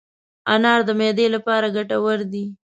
انار 0.53 0.79
د 0.87 0.89
معدې 0.99 1.27
لپاره 1.35 1.67
ګټور 1.75 2.19
دی. 2.31 2.45